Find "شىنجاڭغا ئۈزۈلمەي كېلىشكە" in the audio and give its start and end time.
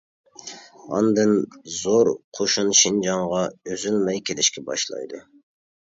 2.79-4.65